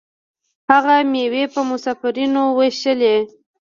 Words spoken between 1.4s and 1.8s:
په